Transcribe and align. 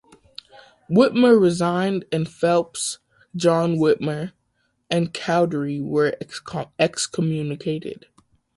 Whitmer 0.89 1.39
resigned 1.39 2.05
and 2.11 2.27
Phelps, 2.27 2.97
John 3.35 3.75
Whitmer, 3.75 4.31
and 4.89 5.13
Cowdery 5.13 5.79
were 5.79 6.17
excommunicated. 6.79 8.07